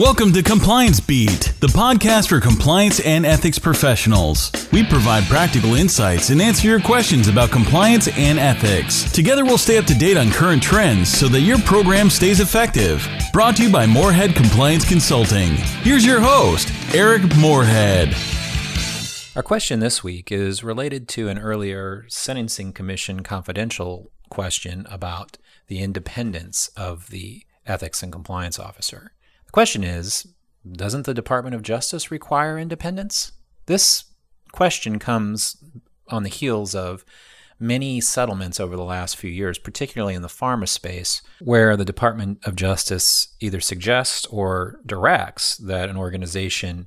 Welcome 0.00 0.32
to 0.32 0.42
Compliance 0.42 0.98
Beat, 0.98 1.52
the 1.60 1.66
podcast 1.66 2.30
for 2.30 2.40
compliance 2.40 3.00
and 3.00 3.26
ethics 3.26 3.58
professionals. 3.58 4.50
We 4.72 4.82
provide 4.82 5.24
practical 5.24 5.74
insights 5.74 6.30
and 6.30 6.40
answer 6.40 6.68
your 6.68 6.80
questions 6.80 7.28
about 7.28 7.50
compliance 7.50 8.08
and 8.16 8.38
ethics. 8.38 9.12
Together, 9.12 9.44
we'll 9.44 9.58
stay 9.58 9.76
up 9.76 9.84
to 9.84 9.94
date 9.94 10.16
on 10.16 10.30
current 10.30 10.62
trends 10.62 11.10
so 11.10 11.28
that 11.28 11.42
your 11.42 11.58
program 11.58 12.08
stays 12.08 12.40
effective. 12.40 13.06
Brought 13.34 13.56
to 13.56 13.64
you 13.64 13.70
by 13.70 13.84
Moorhead 13.84 14.34
Compliance 14.34 14.88
Consulting. 14.88 15.50
Here's 15.82 16.06
your 16.06 16.20
host, 16.20 16.72
Eric 16.94 17.20
Moorhead. 17.36 18.14
Our 19.36 19.42
question 19.42 19.80
this 19.80 20.02
week 20.02 20.32
is 20.32 20.64
related 20.64 21.08
to 21.08 21.28
an 21.28 21.38
earlier 21.38 22.06
Sentencing 22.08 22.72
Commission 22.72 23.22
confidential 23.22 24.10
question 24.30 24.86
about 24.90 25.36
the 25.66 25.80
independence 25.80 26.68
of 26.68 27.10
the 27.10 27.44
ethics 27.66 28.02
and 28.02 28.10
compliance 28.10 28.58
officer. 28.58 29.12
The 29.50 29.54
question 29.54 29.82
is 29.82 30.28
Doesn't 30.70 31.06
the 31.06 31.12
Department 31.12 31.56
of 31.56 31.62
Justice 31.62 32.12
require 32.12 32.56
independence? 32.56 33.32
This 33.66 34.04
question 34.52 35.00
comes 35.00 35.56
on 36.06 36.22
the 36.22 36.28
heels 36.28 36.72
of 36.76 37.04
many 37.58 38.00
settlements 38.00 38.60
over 38.60 38.76
the 38.76 38.84
last 38.84 39.16
few 39.16 39.28
years, 39.28 39.58
particularly 39.58 40.14
in 40.14 40.22
the 40.22 40.28
pharma 40.28 40.68
space, 40.68 41.20
where 41.40 41.76
the 41.76 41.84
Department 41.84 42.38
of 42.44 42.54
Justice 42.54 43.34
either 43.40 43.58
suggests 43.58 44.24
or 44.26 44.78
directs 44.86 45.56
that 45.56 45.88
an 45.88 45.96
organization 45.96 46.86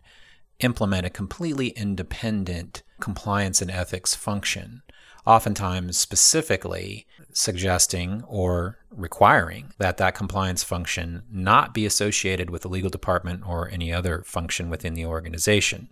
implement 0.62 1.06
a 1.06 1.10
completely 1.10 1.72
independent 1.72 2.82
compliance 3.02 3.62
and 3.62 3.72
ethics 3.72 4.16
function 4.16 4.84
oftentimes 5.26 5.98
specifically 5.98 7.06
suggesting 7.32 8.24
or 8.28 8.78
requiring 8.92 9.74
that 9.78 9.98
that 9.98 10.16
compliance 10.16 10.64
function 10.64 11.24
not 11.32 11.74
be 11.74 11.86
associated 11.86 12.50
with 12.50 12.62
the 12.62 12.70
legal 12.70 12.90
department 12.90 13.48
or 13.48 13.70
any 13.70 13.92
other 13.92 14.22
function 14.24 14.70
within 14.70 14.94
the 14.94 15.06
organization. 15.06 15.90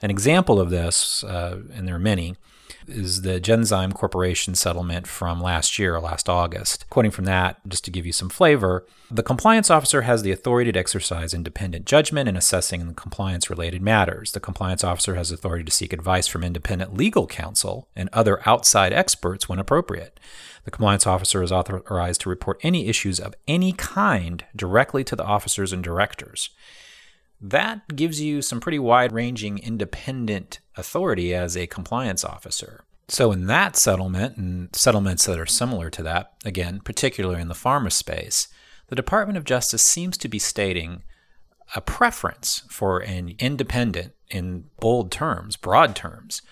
An 0.00 0.10
example 0.10 0.60
of 0.60 0.70
this, 0.70 1.24
uh, 1.24 1.60
and 1.74 1.86
there 1.88 1.96
are 1.96 2.00
many, 2.00 2.36
is 2.86 3.22
the 3.22 3.40
Genzyme 3.40 3.92
Corporation 3.92 4.54
settlement 4.54 5.06
from 5.06 5.40
last 5.40 5.78
year, 5.78 6.00
last 6.00 6.28
August. 6.28 6.88
Quoting 6.90 7.10
from 7.10 7.24
that, 7.26 7.60
just 7.68 7.84
to 7.84 7.90
give 7.90 8.06
you 8.06 8.12
some 8.12 8.28
flavor, 8.28 8.86
the 9.10 9.22
compliance 9.22 9.70
officer 9.70 10.02
has 10.02 10.22
the 10.22 10.32
authority 10.32 10.72
to 10.72 10.78
exercise 10.78 11.34
independent 11.34 11.86
judgment 11.86 12.28
in 12.28 12.36
assessing 12.36 12.94
compliance 12.94 13.50
related 13.50 13.82
matters. 13.82 14.32
The 14.32 14.40
compliance 14.40 14.84
officer 14.84 15.14
has 15.14 15.30
authority 15.30 15.64
to 15.64 15.72
seek 15.72 15.92
advice 15.92 16.26
from 16.26 16.44
independent 16.44 16.96
legal 16.96 17.26
counsel 17.26 17.88
and 17.96 18.08
other 18.12 18.40
outside 18.46 18.92
experts 18.92 19.48
when 19.48 19.58
appropriate. 19.58 20.18
The 20.64 20.70
compliance 20.70 21.06
officer 21.06 21.42
is 21.42 21.52
authorized 21.52 22.20
to 22.22 22.28
report 22.28 22.60
any 22.62 22.88
issues 22.88 23.18
of 23.18 23.34
any 23.46 23.72
kind 23.72 24.44
directly 24.54 25.04
to 25.04 25.16
the 25.16 25.24
officers 25.24 25.72
and 25.72 25.82
directors 25.82 26.50
that 27.40 27.94
gives 27.94 28.20
you 28.20 28.42
some 28.42 28.60
pretty 28.60 28.78
wide 28.78 29.12
ranging 29.12 29.58
independent 29.58 30.60
authority 30.76 31.34
as 31.34 31.56
a 31.56 31.66
compliance 31.66 32.24
officer. 32.24 32.84
So, 33.08 33.32
in 33.32 33.46
that 33.46 33.76
settlement 33.76 34.36
and 34.36 34.74
settlements 34.74 35.24
that 35.26 35.38
are 35.38 35.46
similar 35.46 35.88
to 35.90 36.02
that, 36.02 36.34
again, 36.44 36.80
particularly 36.84 37.40
in 37.40 37.48
the 37.48 37.54
pharma 37.54 37.90
space, 37.90 38.48
the 38.88 38.96
Department 38.96 39.38
of 39.38 39.44
Justice 39.44 39.82
seems 39.82 40.18
to 40.18 40.28
be 40.28 40.38
stating 40.38 41.02
a 41.74 41.80
preference 41.80 42.64
for 42.68 42.98
an 42.98 43.34
independent, 43.38 44.12
in 44.30 44.64
bold 44.78 45.10
terms, 45.10 45.56
broad 45.56 45.96
terms, 45.96 46.42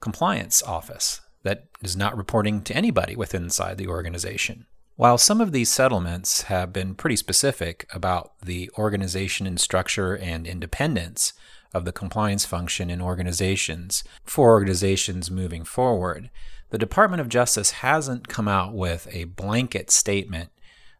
compliance 0.00 0.62
office 0.62 1.20
that 1.44 1.66
is 1.82 1.96
not 1.96 2.16
reporting 2.16 2.62
to 2.62 2.76
anybody 2.76 3.14
within 3.16 3.44
inside 3.44 3.78
the 3.78 3.86
organization. 3.86 4.66
While 4.96 5.16
some 5.16 5.40
of 5.40 5.52
these 5.52 5.70
settlements 5.72 6.42
have 6.42 6.72
been 6.72 6.94
pretty 6.94 7.16
specific 7.16 7.88
about 7.94 8.32
the 8.44 8.70
organization 8.76 9.46
and 9.46 9.58
structure 9.58 10.16
and 10.16 10.46
independence 10.46 11.32
of 11.72 11.86
the 11.86 11.92
compliance 11.92 12.44
function 12.44 12.90
in 12.90 13.00
organizations 13.00 14.04
for 14.24 14.50
organizations 14.50 15.30
moving 15.30 15.64
forward, 15.64 16.30
the 16.68 16.78
Department 16.78 17.22
of 17.22 17.30
Justice 17.30 17.70
hasn't 17.70 18.28
come 18.28 18.48
out 18.48 18.74
with 18.74 19.08
a 19.10 19.24
blanket 19.24 19.90
statement 19.90 20.50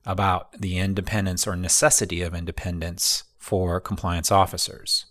about 0.06 0.58
the 0.58 0.78
independence 0.78 1.47
or 1.47 1.54
necessity 1.54 2.22
of 2.22 2.34
independence 2.34 3.25
for 3.38 3.78
compliance 3.78 4.32
officers. 4.32 5.04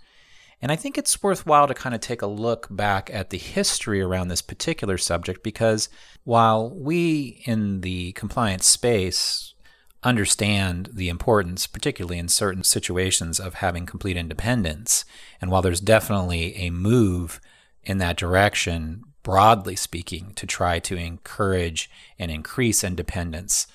And 0.61 0.71
I 0.71 0.75
think 0.75 0.97
it's 0.97 1.23
worthwhile 1.23 1.67
to 1.67 1.73
kind 1.73 1.95
of 1.95 2.01
take 2.01 2.21
a 2.21 2.27
look 2.27 2.67
back 2.69 3.09
at 3.11 3.31
the 3.31 3.37
history 3.37 3.99
around 3.99 4.27
this 4.27 4.43
particular 4.43 4.97
subject 4.97 5.41
because 5.41 5.89
while 6.23 6.69
we 6.69 7.41
in 7.45 7.81
the 7.81 8.11
compliance 8.11 8.67
space 8.67 9.55
understand 10.03 10.89
the 10.93 11.09
importance, 11.09 11.67
particularly 11.67 12.19
in 12.19 12.27
certain 12.27 12.63
situations, 12.63 13.39
of 13.39 13.55
having 13.55 13.85
complete 13.85 14.17
independence, 14.17 15.05
and 15.39 15.49
while 15.49 15.61
there's 15.61 15.81
definitely 15.81 16.55
a 16.55 16.69
move 16.69 17.39
in 17.83 17.97
that 17.97 18.17
direction, 18.17 19.03
broadly 19.23 19.75
speaking, 19.75 20.33
to 20.35 20.45
try 20.45 20.79
to 20.79 20.95
encourage 20.95 21.89
and 22.19 22.31
increase 22.31 22.83
independence 22.83 23.67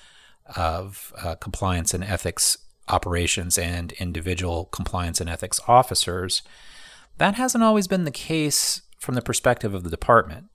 of 0.55 1.13
uh, 1.21 1.35
compliance 1.35 1.93
and 1.93 2.03
ethics 2.03 2.57
operations 2.89 3.57
and 3.57 3.91
individual 3.93 4.65
compliance 4.65 5.19
and 5.19 5.29
ethics 5.29 5.59
officers, 5.67 6.41
that 7.17 7.35
hasn't 7.35 7.63
always 7.63 7.87
been 7.87 8.03
the 8.03 8.11
case 8.11 8.81
from 8.99 9.15
the 9.15 9.21
perspective 9.21 9.73
of 9.73 9.83
the 9.83 9.89
department. 9.89 10.45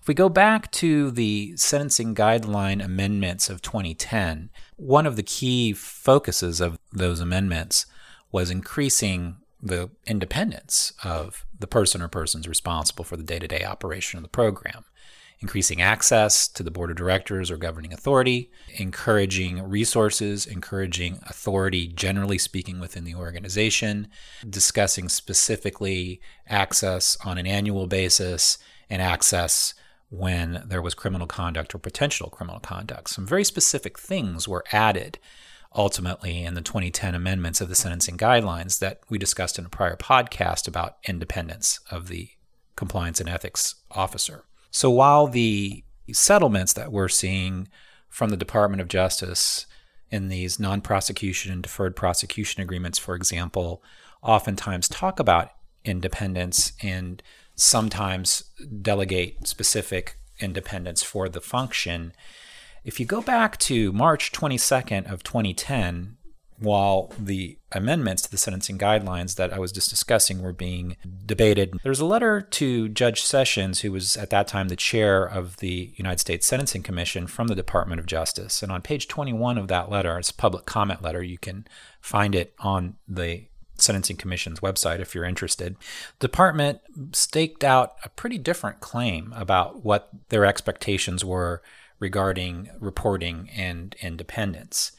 If 0.00 0.08
we 0.08 0.14
go 0.14 0.28
back 0.28 0.70
to 0.72 1.10
the 1.10 1.56
sentencing 1.56 2.14
guideline 2.14 2.82
amendments 2.82 3.50
of 3.50 3.62
2010, 3.62 4.50
one 4.76 5.06
of 5.06 5.16
the 5.16 5.22
key 5.22 5.72
focuses 5.72 6.60
of 6.60 6.78
those 6.92 7.20
amendments 7.20 7.86
was 8.32 8.50
increasing 8.50 9.36
the 9.62 9.90
independence 10.06 10.92
of 11.04 11.44
the 11.58 11.66
person 11.66 12.00
or 12.00 12.08
persons 12.08 12.48
responsible 12.48 13.04
for 13.04 13.16
the 13.16 13.22
day 13.22 13.38
to 13.38 13.46
day 13.46 13.62
operation 13.62 14.16
of 14.16 14.22
the 14.22 14.30
program 14.30 14.84
increasing 15.40 15.80
access 15.80 16.46
to 16.46 16.62
the 16.62 16.70
board 16.70 16.90
of 16.90 16.96
directors 16.96 17.50
or 17.50 17.56
governing 17.56 17.92
authority, 17.92 18.50
encouraging 18.76 19.62
resources, 19.68 20.46
encouraging 20.46 21.18
authority, 21.22 21.88
generally 21.88 22.36
speaking, 22.36 22.78
within 22.78 23.04
the 23.04 23.14
organization, 23.14 24.08
discussing 24.48 25.08
specifically 25.08 26.20
access 26.46 27.16
on 27.24 27.38
an 27.38 27.46
annual 27.46 27.86
basis 27.86 28.58
and 28.90 29.00
access 29.00 29.72
when 30.10 30.62
there 30.66 30.82
was 30.82 30.94
criminal 30.94 31.26
conduct 31.26 31.74
or 31.74 31.78
potential 31.78 32.28
criminal 32.28 32.60
conduct. 32.60 33.08
Some 33.08 33.26
very 33.26 33.44
specific 33.44 33.98
things 33.98 34.46
were 34.46 34.64
added 34.72 35.18
ultimately 35.74 36.44
in 36.44 36.54
the 36.54 36.60
2010 36.60 37.14
amendments 37.14 37.60
of 37.60 37.68
the 37.68 37.76
sentencing 37.76 38.18
guidelines 38.18 38.80
that 38.80 39.00
we 39.08 39.18
discussed 39.18 39.58
in 39.58 39.64
a 39.64 39.70
prior 39.70 39.96
podcast 39.96 40.66
about 40.66 40.96
independence 41.04 41.78
of 41.90 42.08
the 42.08 42.30
compliance 42.76 43.20
and 43.20 43.28
ethics 43.28 43.76
officer. 43.92 44.44
So 44.70 44.90
while 44.90 45.26
the 45.26 45.84
settlements 46.12 46.72
that 46.74 46.92
we're 46.92 47.08
seeing 47.08 47.68
from 48.08 48.30
the 48.30 48.36
Department 48.36 48.80
of 48.80 48.88
Justice 48.88 49.66
in 50.10 50.28
these 50.28 50.58
non 50.58 50.80
prosecution 50.80 51.52
and 51.52 51.62
deferred 51.62 51.96
prosecution 51.96 52.62
agreements, 52.62 52.98
for 52.98 53.14
example, 53.14 53.82
oftentimes 54.22 54.88
talk 54.88 55.20
about 55.20 55.52
independence 55.84 56.72
and 56.82 57.22
sometimes 57.54 58.44
delegate 58.82 59.46
specific 59.46 60.16
independence 60.38 61.02
for 61.02 61.28
the 61.28 61.40
function. 61.40 62.12
If 62.84 62.98
you 62.98 63.06
go 63.06 63.20
back 63.20 63.58
to 63.58 63.92
March 63.92 64.32
22nd 64.32 65.10
of 65.10 65.22
2010, 65.22 66.16
while 66.60 67.10
the 67.18 67.58
amendments 67.72 68.22
to 68.22 68.30
the 68.30 68.36
sentencing 68.36 68.78
guidelines 68.78 69.36
that 69.36 69.52
I 69.52 69.58
was 69.58 69.72
just 69.72 69.90
discussing 69.90 70.42
were 70.42 70.52
being 70.52 70.96
debated, 71.24 71.72
there 71.82 71.90
was 71.90 72.00
a 72.00 72.06
letter 72.06 72.40
to 72.40 72.88
Judge 72.88 73.22
Sessions, 73.22 73.80
who 73.80 73.90
was 73.90 74.16
at 74.16 74.30
that 74.30 74.46
time 74.46 74.68
the 74.68 74.76
chair 74.76 75.24
of 75.24 75.56
the 75.56 75.92
United 75.96 76.20
States 76.20 76.46
Sentencing 76.46 76.82
Commission 76.82 77.26
from 77.26 77.48
the 77.48 77.54
Department 77.54 77.98
of 77.98 78.06
Justice. 78.06 78.62
And 78.62 78.70
on 78.70 78.82
page 78.82 79.08
21 79.08 79.58
of 79.58 79.68
that 79.68 79.90
letter, 79.90 80.18
it's 80.18 80.30
a 80.30 80.34
public 80.34 80.66
comment 80.66 81.02
letter, 81.02 81.22
you 81.22 81.38
can 81.38 81.66
find 82.00 82.34
it 82.34 82.54
on 82.58 82.96
the 83.08 83.46
Sentencing 83.76 84.16
Commission's 84.16 84.60
website 84.60 85.00
if 85.00 85.14
you're 85.14 85.24
interested. 85.24 85.76
Department 86.18 86.80
staked 87.12 87.64
out 87.64 87.94
a 88.04 88.10
pretty 88.10 88.38
different 88.38 88.80
claim 88.80 89.32
about 89.34 89.84
what 89.84 90.10
their 90.28 90.44
expectations 90.44 91.24
were 91.24 91.62
regarding 91.98 92.70
reporting 92.78 93.48
and 93.54 93.94
independence. 94.00 94.92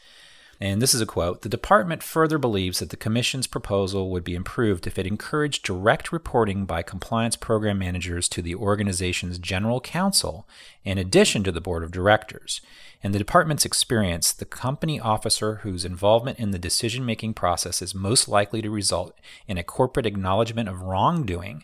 And 0.61 0.79
this 0.79 0.93
is 0.93 1.01
a 1.01 1.07
quote 1.07 1.41
The 1.41 1.49
department 1.49 2.03
further 2.03 2.37
believes 2.37 2.79
that 2.79 2.91
the 2.91 2.95
Commission's 2.95 3.47
proposal 3.47 4.11
would 4.11 4.23
be 4.23 4.35
improved 4.35 4.85
if 4.85 4.99
it 4.99 5.07
encouraged 5.07 5.65
direct 5.65 6.11
reporting 6.11 6.65
by 6.65 6.83
compliance 6.83 7.35
program 7.35 7.79
managers 7.79 8.29
to 8.29 8.43
the 8.43 8.53
organization's 8.53 9.39
general 9.39 9.81
counsel, 9.81 10.47
in 10.83 10.99
addition 10.99 11.43
to 11.43 11.51
the 11.51 11.61
board 11.61 11.83
of 11.83 11.91
directors. 11.91 12.61
In 13.01 13.11
the 13.11 13.17
department's 13.17 13.65
experience, 13.65 14.31
the 14.31 14.45
company 14.45 14.99
officer 14.99 15.55
whose 15.55 15.83
involvement 15.83 16.37
in 16.37 16.51
the 16.51 16.59
decision 16.59 17.03
making 17.03 17.33
process 17.33 17.81
is 17.81 17.95
most 17.95 18.27
likely 18.27 18.61
to 18.61 18.69
result 18.69 19.17
in 19.47 19.57
a 19.57 19.63
corporate 19.63 20.05
acknowledgement 20.05 20.69
of 20.69 20.83
wrongdoing 20.83 21.63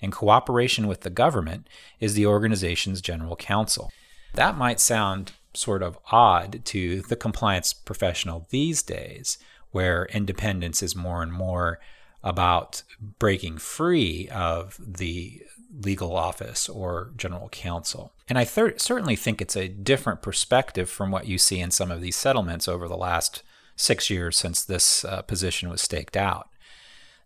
and 0.00 0.10
cooperation 0.10 0.86
with 0.86 1.02
the 1.02 1.10
government 1.10 1.68
is 2.00 2.14
the 2.14 2.24
organization's 2.24 3.02
general 3.02 3.36
counsel. 3.36 3.92
That 4.32 4.56
might 4.56 4.80
sound 4.80 5.32
sort 5.58 5.82
of 5.82 5.98
odd 6.10 6.64
to 6.66 7.02
the 7.02 7.16
compliance 7.16 7.72
professional 7.72 8.46
these 8.50 8.82
days 8.82 9.38
where 9.70 10.06
independence 10.06 10.82
is 10.82 10.96
more 10.96 11.22
and 11.22 11.32
more 11.32 11.78
about 12.22 12.82
breaking 13.18 13.58
free 13.58 14.28
of 14.32 14.78
the 14.84 15.42
legal 15.80 16.16
office 16.16 16.68
or 16.68 17.12
general 17.16 17.48
counsel. 17.50 18.12
And 18.28 18.38
I 18.38 18.44
certainly 18.44 19.16
think 19.16 19.40
it's 19.40 19.56
a 19.56 19.68
different 19.68 20.22
perspective 20.22 20.88
from 20.88 21.10
what 21.10 21.26
you 21.26 21.38
see 21.38 21.60
in 21.60 21.70
some 21.70 21.90
of 21.90 22.00
these 22.00 22.16
settlements 22.16 22.66
over 22.66 22.88
the 22.88 22.96
last 22.96 23.42
six 23.76 24.10
years 24.10 24.36
since 24.36 24.64
this 24.64 25.04
uh, 25.04 25.22
position 25.22 25.68
was 25.68 25.80
staked 25.80 26.16
out. 26.16 26.48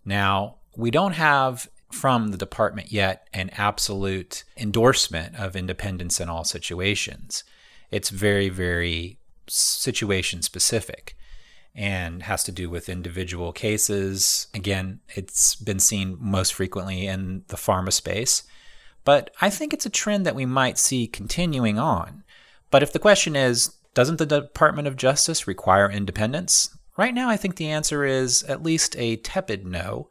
Now, 0.04 0.56
we 0.76 0.90
don't 0.90 1.14
have 1.14 1.68
from 1.90 2.30
the 2.30 2.38
department 2.38 2.90
yet 2.90 3.28
an 3.32 3.50
absolute 3.56 4.44
endorsement 4.56 5.36
of 5.36 5.54
independence 5.54 6.20
in 6.20 6.28
all 6.28 6.44
situations. 6.44 7.44
It's 7.92 8.08
very, 8.10 8.48
very 8.48 9.18
situation 9.46 10.42
specific 10.42 11.16
and 11.74 12.24
has 12.24 12.42
to 12.44 12.52
do 12.52 12.68
with 12.68 12.88
individual 12.88 13.52
cases. 13.52 14.48
Again, 14.54 15.00
it's 15.10 15.54
been 15.54 15.78
seen 15.78 16.16
most 16.18 16.54
frequently 16.54 17.06
in 17.06 17.44
the 17.48 17.56
pharma 17.56 17.92
space, 17.92 18.42
but 19.04 19.30
I 19.40 19.50
think 19.50 19.72
it's 19.72 19.86
a 19.86 19.90
trend 19.90 20.26
that 20.26 20.34
we 20.34 20.46
might 20.46 20.78
see 20.78 21.06
continuing 21.06 21.78
on. 21.78 22.24
But 22.70 22.82
if 22.82 22.92
the 22.92 22.98
question 22.98 23.36
is, 23.36 23.68
doesn't 23.94 24.18
the 24.18 24.26
Department 24.26 24.88
of 24.88 24.96
Justice 24.96 25.46
require 25.46 25.90
independence? 25.90 26.76
Right 26.96 27.14
now, 27.14 27.28
I 27.28 27.36
think 27.36 27.56
the 27.56 27.68
answer 27.70 28.04
is 28.04 28.42
at 28.44 28.62
least 28.62 28.96
a 28.96 29.16
tepid 29.16 29.66
no. 29.66 30.08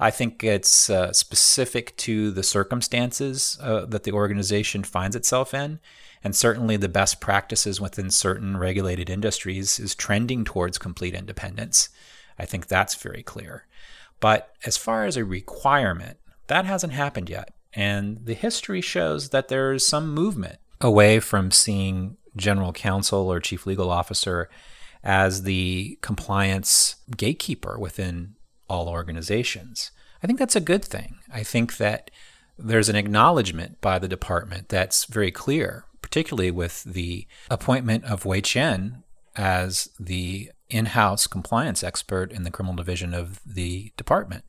I 0.00 0.10
think 0.10 0.44
it's 0.44 0.88
uh, 0.88 1.12
specific 1.12 1.96
to 1.98 2.30
the 2.30 2.42
circumstances 2.42 3.58
uh, 3.60 3.84
that 3.86 4.04
the 4.04 4.12
organization 4.12 4.84
finds 4.84 5.16
itself 5.16 5.52
in. 5.52 5.80
And 6.22 6.34
certainly 6.34 6.76
the 6.76 6.88
best 6.88 7.20
practices 7.20 7.80
within 7.80 8.10
certain 8.10 8.56
regulated 8.56 9.08
industries 9.10 9.78
is 9.78 9.94
trending 9.94 10.44
towards 10.44 10.78
complete 10.78 11.14
independence. 11.14 11.88
I 12.38 12.44
think 12.44 12.66
that's 12.66 12.94
very 12.94 13.22
clear. 13.22 13.66
But 14.20 14.54
as 14.64 14.76
far 14.76 15.04
as 15.04 15.16
a 15.16 15.24
requirement, 15.24 16.18
that 16.48 16.64
hasn't 16.64 16.92
happened 16.92 17.30
yet. 17.30 17.52
And 17.72 18.24
the 18.24 18.34
history 18.34 18.80
shows 18.80 19.28
that 19.30 19.48
there 19.48 19.72
is 19.72 19.86
some 19.86 20.12
movement 20.12 20.58
away 20.80 21.20
from 21.20 21.50
seeing 21.50 22.16
general 22.36 22.72
counsel 22.72 23.30
or 23.32 23.40
chief 23.40 23.66
legal 23.66 23.90
officer 23.90 24.48
as 25.04 25.42
the 25.42 25.98
compliance 26.02 26.96
gatekeeper 27.16 27.78
within 27.78 28.34
all 28.68 28.88
organizations. 28.88 29.90
I 30.22 30.26
think 30.26 30.38
that's 30.38 30.56
a 30.56 30.60
good 30.60 30.84
thing. 30.84 31.18
I 31.32 31.42
think 31.42 31.76
that 31.76 32.10
there's 32.58 32.88
an 32.88 32.96
acknowledgement 32.96 33.80
by 33.80 33.98
the 33.98 34.08
department 34.08 34.68
that's 34.68 35.04
very 35.04 35.30
clear, 35.30 35.84
particularly 36.02 36.50
with 36.50 36.82
the 36.84 37.26
appointment 37.50 38.04
of 38.04 38.24
Hui 38.24 38.40
Chen 38.40 39.04
as 39.36 39.88
the 39.98 40.50
in 40.68 40.86
house 40.86 41.26
compliance 41.26 41.82
expert 41.82 42.32
in 42.32 42.42
the 42.42 42.50
criminal 42.50 42.76
division 42.76 43.14
of 43.14 43.40
the 43.46 43.92
department. 43.96 44.44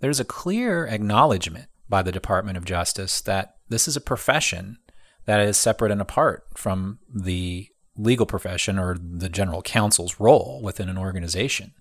There's 0.00 0.20
a 0.20 0.24
clear 0.24 0.86
acknowledgement 0.86 1.66
by 1.88 2.02
the 2.02 2.12
Department 2.12 2.56
of 2.56 2.64
Justice 2.64 3.20
that 3.22 3.56
this 3.68 3.86
is 3.86 3.96
a 3.96 4.00
profession 4.00 4.78
that 5.26 5.40
is 5.40 5.56
separate 5.56 5.92
and 5.92 6.00
apart 6.00 6.46
from 6.56 6.98
the 7.12 7.68
legal 7.96 8.26
profession 8.26 8.78
or 8.78 8.96
the 8.98 9.28
general 9.28 9.62
counsel's 9.62 10.18
role 10.18 10.60
within 10.62 10.88
an 10.88 10.98
organization. 10.98 11.72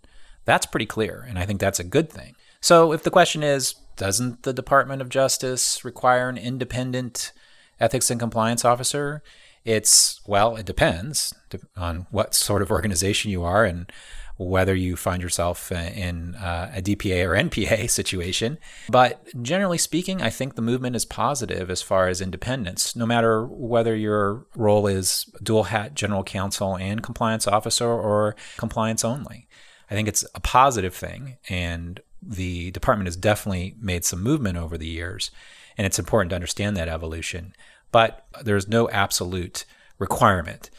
That's 0.45 0.65
pretty 0.65 0.85
clear, 0.85 1.25
and 1.27 1.37
I 1.37 1.45
think 1.45 1.59
that's 1.59 1.79
a 1.79 1.83
good 1.83 2.09
thing. 2.09 2.35
So, 2.61 2.91
if 2.91 3.03
the 3.03 3.11
question 3.11 3.43
is, 3.43 3.75
doesn't 3.95 4.43
the 4.43 4.53
Department 4.53 5.01
of 5.01 5.09
Justice 5.09 5.83
require 5.85 6.29
an 6.29 6.37
independent 6.37 7.31
ethics 7.79 8.09
and 8.09 8.19
compliance 8.19 8.65
officer? 8.65 9.21
It's, 9.65 10.21
well, 10.25 10.55
it 10.55 10.65
depends 10.65 11.33
on 11.75 12.07
what 12.11 12.33
sort 12.33 12.61
of 12.61 12.71
organization 12.71 13.29
you 13.29 13.43
are 13.43 13.65
and 13.65 13.91
whether 14.39 14.73
you 14.73 14.95
find 14.95 15.21
yourself 15.21 15.69
in 15.69 16.33
uh, 16.35 16.71
a 16.73 16.81
DPA 16.81 17.25
or 17.25 17.31
NPA 17.31 17.89
situation. 17.89 18.57
But 18.89 19.27
generally 19.41 19.77
speaking, 19.77 20.21
I 20.21 20.29
think 20.29 20.55
the 20.55 20.61
movement 20.61 20.95
is 20.95 21.03
positive 21.03 21.69
as 21.69 21.81
far 21.81 22.07
as 22.07 22.21
independence, 22.21 22.95
no 22.95 23.05
matter 23.05 23.45
whether 23.45 23.95
your 23.95 24.45
role 24.55 24.87
is 24.87 25.29
dual 25.43 25.65
hat 25.65 25.93
general 25.93 26.23
counsel 26.23 26.77
and 26.77 27.03
compliance 27.03 27.47
officer 27.47 27.89
or 27.89 28.37
compliance 28.57 29.03
only. 29.03 29.47
I 29.89 29.95
think 29.95 30.07
it's 30.07 30.25
a 30.35 30.39
positive 30.39 30.93
thing. 30.93 31.37
And 31.49 31.99
the 32.21 32.71
department 32.71 33.07
has 33.07 33.15
definitely 33.15 33.75
made 33.79 34.05
some 34.05 34.21
movement 34.21 34.57
over 34.57 34.77
the 34.77 34.87
years. 34.87 35.31
And 35.77 35.85
it's 35.85 35.99
important 35.99 36.29
to 36.29 36.35
understand 36.35 36.77
that 36.77 36.89
evolution. 36.89 37.53
But 37.91 38.25
there's 38.43 38.67
no 38.67 38.89
absolute 38.89 39.65
requirement 39.97 40.69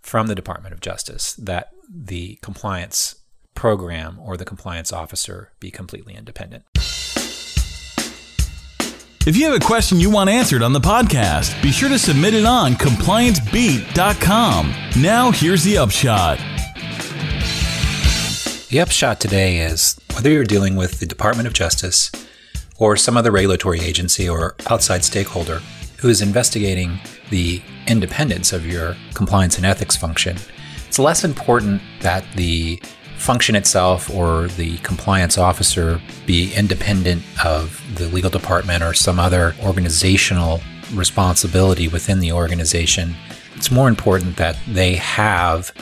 from 0.00 0.26
the 0.26 0.34
Department 0.34 0.74
of 0.74 0.80
Justice 0.80 1.34
that 1.34 1.70
the 1.88 2.38
compliance 2.42 3.16
program 3.54 4.18
or 4.18 4.36
the 4.36 4.44
compliance 4.44 4.92
officer 4.92 5.52
be 5.60 5.70
completely 5.70 6.14
independent. 6.14 6.64
If 9.24 9.36
you 9.36 9.46
have 9.46 9.54
a 9.54 9.64
question 9.64 10.00
you 10.00 10.10
want 10.10 10.30
answered 10.30 10.62
on 10.62 10.72
the 10.72 10.80
podcast, 10.80 11.62
be 11.62 11.70
sure 11.70 11.88
to 11.88 11.98
submit 11.98 12.34
it 12.34 12.44
on 12.44 12.72
compliancebeat.com. 12.72 14.74
Now, 15.00 15.30
here's 15.30 15.62
the 15.62 15.78
upshot. 15.78 16.40
The 18.72 18.80
upshot 18.80 19.20
today 19.20 19.58
is 19.58 20.00
whether 20.14 20.30
you're 20.30 20.44
dealing 20.44 20.76
with 20.76 20.98
the 20.98 21.04
Department 21.04 21.46
of 21.46 21.52
Justice 21.52 22.10
or 22.78 22.96
some 22.96 23.18
other 23.18 23.30
regulatory 23.30 23.80
agency 23.80 24.26
or 24.26 24.54
outside 24.70 25.04
stakeholder 25.04 25.60
who 25.98 26.08
is 26.08 26.22
investigating 26.22 26.98
the 27.28 27.60
independence 27.86 28.50
of 28.50 28.66
your 28.66 28.96
compliance 29.12 29.58
and 29.58 29.66
ethics 29.66 29.94
function, 29.94 30.38
it's 30.88 30.98
less 30.98 31.22
important 31.22 31.82
that 32.00 32.24
the 32.34 32.82
function 33.18 33.56
itself 33.56 34.08
or 34.08 34.48
the 34.48 34.78
compliance 34.78 35.36
officer 35.36 36.00
be 36.24 36.54
independent 36.54 37.22
of 37.44 37.78
the 37.96 38.08
legal 38.08 38.30
department 38.30 38.82
or 38.82 38.94
some 38.94 39.20
other 39.20 39.54
organizational 39.62 40.62
responsibility 40.94 41.88
within 41.88 42.20
the 42.20 42.32
organization. 42.32 43.14
It's 43.54 43.70
more 43.70 43.90
important 43.90 44.38
that 44.38 44.56
they 44.66 44.94
have 44.94 45.74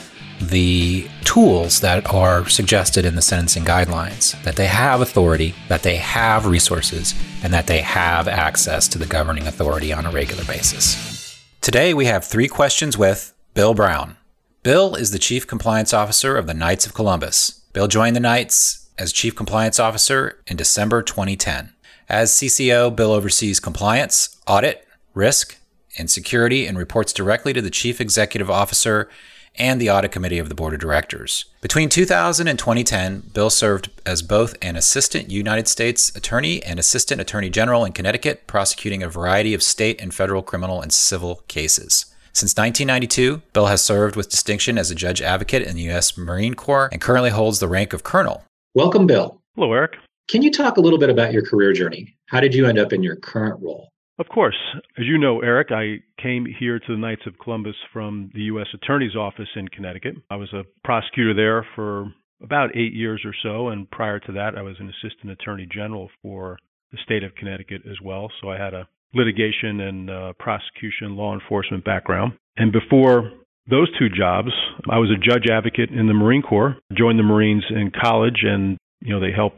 the 0.49 1.07
tools 1.23 1.81
that 1.81 2.11
are 2.13 2.47
suggested 2.49 3.05
in 3.05 3.15
the 3.15 3.21
sentencing 3.21 3.63
guidelines, 3.63 4.41
that 4.43 4.55
they 4.55 4.67
have 4.67 5.01
authority, 5.01 5.53
that 5.67 5.83
they 5.83 5.97
have 5.97 6.45
resources, 6.45 7.13
and 7.43 7.53
that 7.53 7.67
they 7.67 7.81
have 7.81 8.27
access 8.27 8.87
to 8.89 8.97
the 8.97 9.05
governing 9.05 9.47
authority 9.47 9.93
on 9.93 10.05
a 10.05 10.11
regular 10.11 10.43
basis. 10.45 11.39
Today, 11.61 11.93
we 11.93 12.05
have 12.05 12.25
three 12.25 12.47
questions 12.47 12.97
with 12.97 13.33
Bill 13.53 13.73
Brown. 13.73 14.17
Bill 14.63 14.95
is 14.95 15.11
the 15.11 15.19
Chief 15.19 15.45
Compliance 15.47 15.93
Officer 15.93 16.37
of 16.37 16.47
the 16.47 16.53
Knights 16.53 16.85
of 16.85 16.93
Columbus. 16.93 17.61
Bill 17.73 17.87
joined 17.87 18.15
the 18.15 18.19
Knights 18.19 18.89
as 18.97 19.13
Chief 19.13 19.35
Compliance 19.35 19.79
Officer 19.79 20.39
in 20.47 20.57
December 20.57 21.01
2010. 21.01 21.73
As 22.09 22.31
CCO, 22.31 22.95
Bill 22.95 23.11
oversees 23.11 23.59
compliance, 23.59 24.37
audit, 24.47 24.87
risk, 25.13 25.57
and 25.97 26.09
security 26.09 26.65
and 26.65 26.77
reports 26.77 27.13
directly 27.13 27.53
to 27.53 27.61
the 27.61 27.69
Chief 27.69 28.01
Executive 28.01 28.49
Officer 28.49 29.09
and 29.55 29.79
the 29.79 29.89
Audit 29.89 30.11
Committee 30.11 30.39
of 30.39 30.49
the 30.49 30.55
Board 30.55 30.73
of 30.73 30.79
Directors. 30.79 31.45
Between 31.61 31.89
2000 31.89 32.47
and 32.47 32.57
2010, 32.57 33.31
Bill 33.33 33.49
served 33.49 33.89
as 34.05 34.21
both 34.21 34.55
an 34.61 34.75
Assistant 34.75 35.29
United 35.29 35.67
States 35.67 36.15
Attorney 36.15 36.63
and 36.63 36.79
Assistant 36.79 37.21
Attorney 37.21 37.49
General 37.49 37.85
in 37.85 37.93
Connecticut, 37.93 38.47
prosecuting 38.47 39.03
a 39.03 39.09
variety 39.09 39.53
of 39.53 39.63
state 39.63 40.01
and 40.01 40.13
federal 40.13 40.41
criminal 40.41 40.81
and 40.81 40.91
civil 40.91 41.43
cases. 41.47 42.05
Since 42.33 42.55
1992, 42.55 43.41
Bill 43.51 43.65
has 43.65 43.81
served 43.81 44.15
with 44.15 44.29
distinction 44.29 44.77
as 44.77 44.89
a 44.89 44.95
judge 44.95 45.21
advocate 45.21 45.63
in 45.63 45.75
the 45.75 45.83
U.S. 45.83 46.17
Marine 46.17 46.53
Corps 46.53 46.89
and 46.91 47.01
currently 47.01 47.29
holds 47.29 47.59
the 47.59 47.67
rank 47.67 47.91
of 47.91 48.03
colonel. 48.03 48.45
Welcome, 48.73 49.05
Bill. 49.05 49.41
Hello, 49.55 49.73
Eric. 49.73 49.97
Can 50.29 50.41
you 50.41 50.49
talk 50.49 50.77
a 50.77 50.81
little 50.81 50.97
bit 50.97 51.09
about 51.09 51.33
your 51.33 51.45
career 51.45 51.73
journey? 51.73 52.15
How 52.27 52.39
did 52.39 52.55
you 52.55 52.65
end 52.65 52.79
up 52.79 52.93
in 52.93 53.03
your 53.03 53.17
current 53.17 53.61
role? 53.61 53.90
Of 54.19 54.27
course. 54.27 54.57
As 54.97 55.05
you 55.05 55.17
know, 55.17 55.41
Eric, 55.41 55.69
I 55.71 56.03
came 56.21 56.45
here 56.45 56.79
to 56.79 56.85
the 56.87 56.97
Knights 56.97 57.23
of 57.25 57.39
Columbus 57.43 57.75
from 57.91 58.29
the 58.33 58.41
U.S. 58.41 58.67
Attorney's 58.73 59.15
Office 59.15 59.49
in 59.55 59.67
Connecticut. 59.69 60.15
I 60.29 60.35
was 60.35 60.53
a 60.53 60.63
prosecutor 60.83 61.33
there 61.33 61.65
for 61.75 62.13
about 62.43 62.75
eight 62.75 62.93
years 62.93 63.21
or 63.25 63.33
so, 63.43 63.69
and 63.69 63.89
prior 63.89 64.19
to 64.19 64.31
that, 64.33 64.57
I 64.57 64.61
was 64.61 64.75
an 64.79 64.89
assistant 64.89 65.31
attorney 65.31 65.67
general 65.71 66.09
for 66.21 66.57
the 66.91 66.97
state 67.03 67.23
of 67.23 67.35
Connecticut 67.35 67.81
as 67.89 67.97
well. 68.03 68.29
So 68.41 68.49
I 68.49 68.57
had 68.57 68.73
a 68.73 68.87
litigation 69.13 69.79
and 69.81 70.09
uh, 70.09 70.33
prosecution 70.39 71.15
law 71.15 71.33
enforcement 71.33 71.83
background. 71.83 72.33
And 72.57 72.71
before 72.71 73.31
those 73.69 73.89
two 73.97 74.09
jobs, 74.09 74.49
I 74.89 74.97
was 74.97 75.09
a 75.09 75.17
judge 75.17 75.47
advocate 75.51 75.89
in 75.89 76.07
the 76.07 76.13
Marine 76.13 76.41
Corps. 76.41 76.77
Joined 76.93 77.19
the 77.19 77.23
Marines 77.23 77.63
in 77.69 77.91
college, 77.91 78.43
and 78.43 78.77
you 79.01 79.13
know 79.13 79.19
they 79.19 79.31
helped 79.31 79.57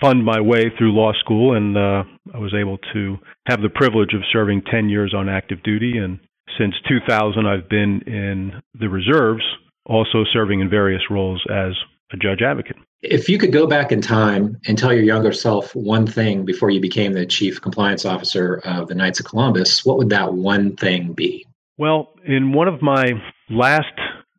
fund 0.00 0.24
my 0.24 0.40
way 0.40 0.70
through 0.76 0.92
law 0.92 1.12
school, 1.14 1.56
and 1.56 1.76
uh, 1.76 2.04
I 2.34 2.38
was 2.38 2.54
able 2.54 2.78
to 2.92 3.16
have 3.46 3.62
the 3.62 3.68
privilege 3.68 4.14
of 4.14 4.22
serving 4.32 4.62
10 4.70 4.88
years 4.88 5.14
on 5.14 5.28
active 5.28 5.62
duty. 5.62 5.98
And 5.98 6.18
since 6.58 6.74
2000, 6.88 7.46
I've 7.46 7.68
been 7.68 8.02
in 8.06 8.52
the 8.78 8.88
reserves, 8.88 9.42
also 9.86 10.24
serving 10.32 10.60
in 10.60 10.68
various 10.68 11.02
roles 11.10 11.44
as 11.50 11.72
a 12.12 12.16
judge 12.16 12.42
advocate. 12.42 12.76
If 13.02 13.28
you 13.28 13.38
could 13.38 13.52
go 13.52 13.66
back 13.66 13.92
in 13.92 14.00
time 14.00 14.58
and 14.66 14.76
tell 14.76 14.92
your 14.92 15.04
younger 15.04 15.32
self 15.32 15.74
one 15.76 16.06
thing 16.06 16.44
before 16.44 16.70
you 16.70 16.80
became 16.80 17.12
the 17.12 17.26
chief 17.26 17.60
compliance 17.60 18.04
officer 18.04 18.60
of 18.64 18.88
the 18.88 18.94
Knights 18.94 19.20
of 19.20 19.26
Columbus, 19.26 19.84
what 19.84 19.98
would 19.98 20.10
that 20.10 20.34
one 20.34 20.74
thing 20.76 21.12
be? 21.12 21.46
Well, 21.76 22.14
in 22.24 22.52
one 22.52 22.66
of 22.66 22.82
my 22.82 23.12
last 23.50 23.94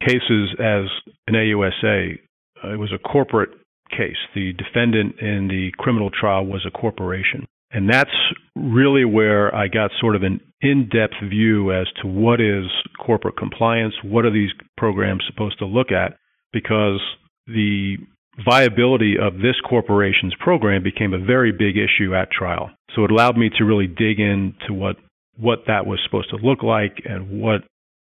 cases 0.05 0.49
as 0.59 0.85
an 1.27 1.35
AUSA, 1.35 2.17
it 2.65 2.79
was 2.79 2.91
a 2.91 2.97
corporate 2.97 3.51
case. 3.89 4.17
The 4.35 4.53
defendant 4.53 5.19
in 5.19 5.47
the 5.47 5.71
criminal 5.77 6.09
trial 6.09 6.45
was 6.45 6.65
a 6.65 6.71
corporation. 6.71 7.45
And 7.71 7.89
that's 7.89 8.09
really 8.55 9.05
where 9.05 9.53
I 9.53 9.67
got 9.67 9.91
sort 9.99 10.15
of 10.15 10.23
an 10.23 10.39
in 10.61 10.89
depth 10.89 11.13
view 11.29 11.71
as 11.71 11.87
to 12.01 12.07
what 12.07 12.41
is 12.41 12.65
corporate 12.99 13.37
compliance, 13.37 13.93
what 14.03 14.25
are 14.25 14.33
these 14.33 14.49
programs 14.77 15.23
supposed 15.27 15.59
to 15.59 15.65
look 15.65 15.91
at, 15.91 16.17
because 16.51 16.99
the 17.47 17.97
viability 18.43 19.15
of 19.21 19.35
this 19.35 19.55
corporation's 19.67 20.33
program 20.39 20.81
became 20.83 21.13
a 21.13 21.23
very 21.23 21.51
big 21.51 21.75
issue 21.77 22.15
at 22.15 22.31
trial. 22.31 22.71
So 22.95 23.03
it 23.03 23.11
allowed 23.11 23.37
me 23.37 23.49
to 23.57 23.65
really 23.65 23.87
dig 23.87 24.19
into 24.19 24.73
what 24.73 24.97
what 25.37 25.59
that 25.67 25.85
was 25.85 25.99
supposed 26.03 26.29
to 26.29 26.35
look 26.35 26.63
like 26.63 27.01
and 27.05 27.41
what 27.41 27.61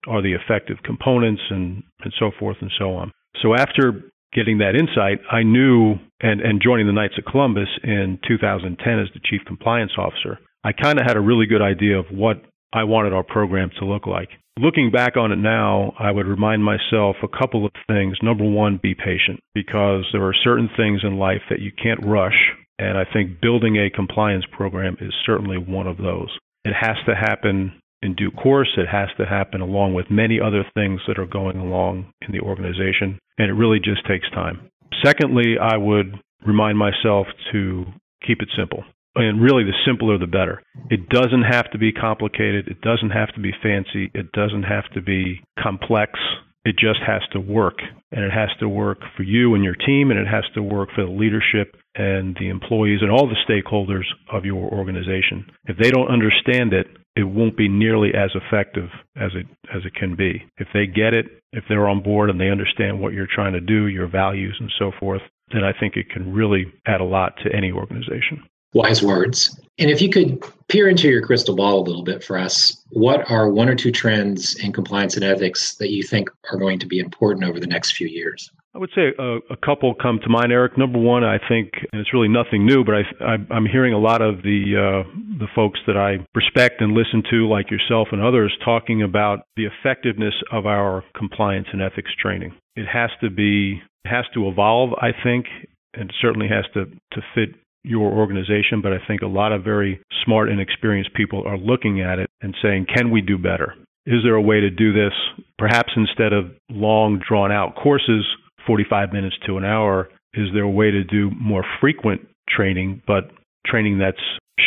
are 0.08 0.22
the 0.22 0.34
effective 0.34 0.78
components 0.86 1.42
and, 1.50 1.84
and 2.02 2.14
so 2.18 2.32
forth 2.40 2.56
and 2.62 2.72
so 2.80 2.94
on. 2.94 3.12
So 3.42 3.54
after 3.54 4.04
getting 4.36 4.60
that 4.60 4.76
insight, 4.76 5.20
I 5.32 5.44
knew 5.44 5.96
and, 6.22 6.42
and 6.42 6.62
joining 6.62 6.88
the 6.88 6.94
Knights 6.94 7.18
of 7.18 7.26
Columbus 7.26 7.70
in 7.84 8.20
2010 8.28 9.00
as 9.00 9.08
the 9.14 9.22
chief 9.24 9.42
compliance 9.48 9.94
officer, 9.98 10.40
I 10.64 10.74
kind 10.74 11.00
of 11.00 11.06
had 11.08 11.18
a 11.18 11.22
really 11.22 11.46
good 11.46 11.62
idea 11.62 11.98
of 11.98 12.06
what 12.12 12.44
I 12.74 12.84
wanted 12.84 13.14
our 13.14 13.24
program 13.24 13.72
to 13.80 13.86
look 13.86 14.06
like. 14.06 14.30
Looking 14.60 14.92
back 14.92 15.18
on 15.18 15.32
it 15.32 15.38
now, 15.38 15.94
I 16.00 16.12
would 16.12 16.28
remind 16.28 16.64
myself 16.64 17.18
a 17.24 17.28
couple 17.28 17.66
of 17.66 17.72
things. 17.88 18.18
Number 18.22 18.46
one, 18.46 18.80
be 18.82 18.96
patient 18.96 19.40
because 19.54 20.06
there 20.12 20.24
are 20.24 20.34
certain 20.44 20.70
things 20.78 21.02
in 21.04 21.18
life 21.18 21.42
that 21.50 21.60
you 21.60 21.72
can't 21.72 22.06
rush. 22.06 22.54
And 22.80 22.98
I 22.98 23.04
think 23.12 23.42
building 23.42 23.78
a 23.78 23.90
compliance 23.90 24.46
program 24.52 24.98
is 25.00 25.14
certainly 25.26 25.58
one 25.58 25.88
of 25.88 25.98
those. 25.98 26.30
It 26.64 26.74
has 26.74 26.96
to 27.06 27.16
happen 27.16 27.74
in 28.06 28.16
due 28.16 28.32
course. 28.32 28.70
It 28.78 28.88
has 28.88 29.10
to 29.18 29.26
happen 29.26 29.62
along 29.62 29.96
with 29.96 30.06
many 30.10 30.40
other 30.40 30.64
things 30.74 31.02
that 31.08 31.20
are 31.20 31.26
going 31.26 31.58
along 31.58 32.14
in 32.22 32.32
the 32.32 32.40
organization. 32.40 33.20
And 33.38 33.50
it 33.50 33.54
really 33.54 33.80
just 33.80 34.06
takes 34.08 34.30
time. 34.32 34.70
Secondly, 35.04 35.56
I 35.62 35.78
would 35.78 36.14
remind 36.46 36.78
myself 36.78 37.28
to 37.52 37.86
keep 38.26 38.42
it 38.42 38.50
simple. 38.58 38.84
And 39.16 39.42
really, 39.42 39.64
the 39.64 39.74
simpler 39.86 40.18
the 40.18 40.28
better. 40.28 40.62
It 40.90 41.10
doesn't 41.10 41.44
have 41.44 41.72
to 41.72 41.78
be 41.78 41.92
complicated. 41.92 42.68
It 42.68 42.82
doesn't 42.82 43.12
have 43.12 43.34
to 43.36 43.40
be 43.40 43.52
fancy. 43.64 44.12
It 44.14 44.32
doesn't 44.34 44.64
have 44.64 44.84
to 44.94 45.02
be 45.02 45.42
complex. 45.62 46.20
It 46.66 46.76
just 46.78 47.00
has 47.06 47.22
to 47.32 47.40
work. 47.40 47.80
And 48.12 48.26
it 48.26 48.32
has 48.32 48.50
to 48.60 48.68
work 48.68 49.00
for 49.16 49.24
you 49.24 49.56
and 49.56 49.64
your 49.64 49.76
team, 49.76 50.12
and 50.12 50.20
it 50.20 50.28
has 50.28 50.44
to 50.56 50.62
work 50.62 50.90
for 50.94 51.06
the 51.06 51.12
leadership 51.12 51.76
and 51.96 52.36
the 52.40 52.50
employees 52.50 53.00
and 53.02 53.10
all 53.10 53.28
the 53.28 53.40
stakeholders 53.48 54.04
of 54.32 54.44
your 54.44 54.70
organization. 54.70 55.46
If 55.66 55.78
they 55.78 55.92
don't 55.92 56.10
understand 56.10 56.74
it, 56.74 56.88
it 57.16 57.24
won't 57.24 57.56
be 57.58 57.70
nearly 57.70 58.14
as 58.14 58.32
effective 58.36 58.90
as 59.16 59.32
it 59.36 59.46
as 59.74 59.86
it 59.86 59.96
can 59.96 60.16
be. 60.16 60.46
If 60.58 60.68
they 60.74 60.86
get 60.86 61.14
it, 61.14 61.26
if 61.54 61.64
they're 61.70 61.88
on 61.88 62.04
board 62.04 62.30
and 62.30 62.40
they 62.40 62.50
understand 62.50 63.00
what 63.00 63.14
you're 63.14 63.28
trying 63.34 63.54
to 63.54 63.62
do, 63.62 63.88
your 63.88 64.08
values 64.08 64.58
and 64.60 64.72
so 64.78 64.92
forth, 65.00 65.22
then 65.54 65.64
I 65.64 65.72
think 65.78 65.96
it 65.96 66.10
can 66.10 66.34
really 66.34 66.66
add 66.86 67.02
a 67.02 67.06
lot 67.06 67.34
to 67.44 67.56
any 67.56 67.72
organization. 67.72 68.44
Wise 68.76 69.02
words. 69.02 69.60
And 69.78 69.90
if 69.90 70.02
you 70.02 70.10
could 70.10 70.44
peer 70.68 70.88
into 70.88 71.08
your 71.10 71.22
crystal 71.22 71.56
ball 71.56 71.80
a 71.80 71.86
little 71.88 72.04
bit 72.04 72.24
for 72.24 72.38
us, 72.38 72.84
what 72.90 73.30
are 73.32 73.50
one 73.50 73.70
or 73.70 73.76
two 73.76 73.92
trends 73.92 74.56
in 74.56 74.72
compliance 74.72 75.16
and 75.16 75.24
ethics 75.24 75.76
that 75.76 75.92
you 75.92 76.04
think 76.04 76.30
are 76.52 76.58
going 76.58 76.80
to 76.80 76.86
be 76.86 77.00
important 77.00 77.46
over 77.46 77.60
the 77.60 77.68
next 77.68 77.92
few 77.92 78.08
years? 78.08 78.52
I 78.74 78.78
would 78.78 78.90
say 78.94 79.14
a, 79.18 79.38
a, 79.50 79.56
couple 79.64 79.94
come 79.96 80.20
to 80.22 80.30
mind, 80.30 80.52
Eric. 80.52 80.78
Number 80.78 81.00
one, 81.00 81.24
I 81.24 81.38
think, 81.48 81.72
and 81.94 82.02
it's 82.02 82.14
really 82.14 82.28
nothing 82.28 82.66
new, 82.66 82.84
but 82.84 82.96
I, 83.22 83.36
am 83.56 83.66
hearing 83.66 83.94
a 83.94 83.98
lot 83.98 84.22
of 84.22 84.44
the 84.44 84.76
uh, 84.76 85.10
the 85.40 85.48
folks 85.56 85.80
that 85.88 85.96
I 85.96 86.26
respect 86.36 86.82
and 86.82 86.92
listen 86.92 87.24
to, 87.32 87.48
like 87.48 87.72
yourself 87.72 88.10
and 88.12 88.22
others, 88.22 88.54
talking 88.66 89.02
about 89.02 89.48
the 89.56 89.66
effectiveness 89.66 90.34
of 90.52 90.66
our 90.66 91.06
compliance 91.18 91.68
and 91.72 91.82
ethics 91.82 92.12
training. 92.22 92.54
It 92.76 92.86
has 92.86 93.12
to 93.22 93.30
be, 93.30 93.82
has 94.06 94.26
to 94.34 94.50
evolve, 94.50 94.90
I 95.02 95.12
think, 95.24 95.46
and 95.94 96.12
certainly 96.22 96.50
has 96.50 96.66
to 96.74 96.86
to 96.86 97.22
fit 97.34 97.56
your 97.86 98.12
organization. 98.12 98.82
But 98.82 98.94
I 98.94 98.98
think 99.08 99.22
a 99.22 99.28
lot 99.28 99.52
of 99.52 99.64
very 99.64 100.02
smart 100.24 100.50
and 100.50 100.60
experienced 100.60 101.14
people 101.14 101.44
are 101.46 101.58
looking 101.58 102.02
at 102.02 102.20
it 102.20 102.30
and 102.42 102.56
saying, 102.62 102.88
can 102.94 103.12
we 103.12 103.22
do 103.22 103.38
better? 103.38 103.76
Is 104.06 104.22
there 104.24 104.36
a 104.36 104.42
way 104.42 104.60
to 104.60 104.70
do 104.70 104.94
this? 104.94 105.14
Perhaps 105.58 105.94
instead 105.96 106.34
of 106.34 106.52
long, 106.70 107.22
drawn 107.28 107.52
out 107.52 107.76
courses 107.76 108.26
45 108.68 109.14
minutes 109.14 109.36
to 109.46 109.58
an 109.58 109.66
hour, 109.66 110.10
is 110.34 110.48
there 110.54 110.64
a 110.64 110.70
way 110.70 110.92
to 110.92 111.04
do 111.04 111.32
more 111.40 111.64
frequent 111.80 112.22
training, 112.50 113.02
but 113.08 113.32
training 113.66 113.98
that's 113.98 114.18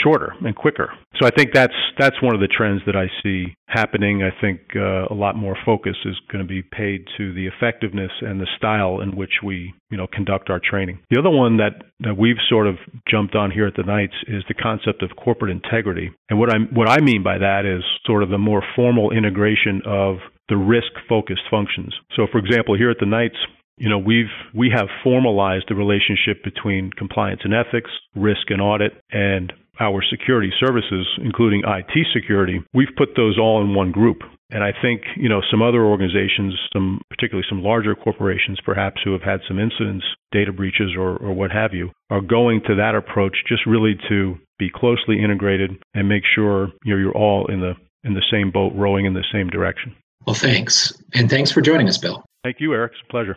shorter 0.02 0.35
and 0.45 0.54
quicker. 0.54 0.92
So 1.21 1.26
I 1.26 1.30
think 1.30 1.50
that's 1.54 1.75
that's 1.99 2.21
one 2.23 2.35
of 2.35 2.40
the 2.40 2.49
trends 2.49 2.83
that 2.87 2.97
I 2.97 3.07
see 3.23 3.54
happening. 3.66 4.23
I 4.23 4.30
think 4.40 4.61
uh, 4.76 5.07
a 5.11 5.14
lot 5.14 5.37
more 5.37 5.57
focus 5.64 5.97
is 6.04 6.16
going 6.30 6.45
to 6.45 6.49
be 6.49 6.62
paid 6.62 7.07
to 7.16 7.33
the 7.33 7.47
effectiveness 7.47 8.11
and 8.21 8.40
the 8.40 8.47
style 8.57 9.00
in 9.00 9.16
which 9.16 9.40
we, 9.45 9.73
you 9.90 9.97
know, 9.97 10.07
conduct 10.12 10.50
our 10.50 10.61
training. 10.61 10.99
The 11.11 11.18
other 11.18 11.30
one 11.30 11.57
that 11.57 11.83
that 12.00 12.16
we've 12.16 12.40
sort 12.49 12.66
of 12.66 12.76
jumped 13.09 13.35
on 13.35 13.50
here 13.50 13.66
at 13.66 13.76
the 13.76 13.83
Knights 13.83 14.14
is 14.26 14.42
the 14.49 14.54
concept 14.54 15.02
of 15.02 15.11
corporate 15.16 15.50
integrity. 15.50 16.11
And 16.28 16.38
what 16.38 16.50
I 16.52 16.59
what 16.73 16.88
I 16.88 17.00
mean 17.00 17.23
by 17.23 17.38
that 17.38 17.64
is 17.64 17.83
sort 18.04 18.23
of 18.23 18.30
the 18.30 18.38
more 18.38 18.62
formal 18.76 19.11
integration 19.11 19.83
of 19.87 20.16
the 20.49 20.57
risk 20.57 20.92
focused 21.09 21.42
functions. 21.50 21.95
So 22.16 22.26
for 22.30 22.38
example, 22.38 22.76
here 22.76 22.90
at 22.90 22.99
the 23.00 23.07
Knights, 23.07 23.37
you 23.78 23.88
know, 23.88 23.99
we've 23.99 24.26
we 24.54 24.71
have 24.75 24.88
formalized 25.02 25.66
the 25.68 25.75
relationship 25.75 26.42
between 26.42 26.90
compliance 26.90 27.40
and 27.45 27.54
ethics, 27.54 27.90
risk 28.14 28.50
and 28.50 28.61
audit, 28.61 28.92
and 29.11 29.52
our 29.81 30.03
security 30.03 30.53
services, 30.59 31.07
including 31.23 31.63
IT 31.67 32.07
security. 32.13 32.63
We've 32.75 32.95
put 32.97 33.11
those 33.17 33.39
all 33.39 33.63
in 33.63 33.75
one 33.75 33.93
group. 33.93 34.19
And 34.51 34.65
I 34.65 34.73
think, 34.81 35.03
you 35.17 35.29
know, 35.29 35.43
some 35.51 35.61
other 35.61 35.85
organizations, 35.85 36.59
some 36.73 37.03
particularly 37.11 37.47
some 37.49 37.63
larger 37.63 37.95
corporations 37.95 38.59
perhaps 38.65 39.01
who 39.05 39.13
have 39.13 39.23
had 39.23 39.41
some 39.47 39.59
incidents, 39.59 40.07
data 40.33 40.53
breaches 40.53 40.93
or, 40.97 41.19
or 41.19 41.35
what 41.35 41.51
have 41.51 41.75
you, 41.75 41.91
are 42.09 42.23
going 42.23 42.63
to 42.67 42.75
that 42.77 42.95
approach 42.95 43.37
just 43.47 43.67
really 43.67 43.95
to 44.09 44.37
be 44.59 44.71
closely 44.75 45.23
integrated 45.23 45.73
and 45.95 46.09
make 46.09 46.23
sure 46.35 46.69
you 46.85 46.95
know, 46.95 47.01
you're 47.01 47.17
all 47.17 47.47
in 47.47 47.61
the 47.61 47.75
in 48.05 48.15
the 48.15 48.23
same 48.31 48.51
boat 48.51 48.73
rowing 48.75 49.07
in 49.07 49.13
the 49.13 49.25
same 49.33 49.49
direction. 49.49 49.95
Well, 50.27 50.35
thanks. 50.35 50.93
And 51.15 51.29
thanks 51.29 51.51
for 51.51 51.61
joining 51.61 51.89
us, 51.89 51.99
Bill. 51.99 52.25
Thank 52.45 52.57
you, 52.61 52.73
Eric. 52.73 52.93
It's 52.93 53.03
a 53.07 53.11
pleasure. 53.11 53.37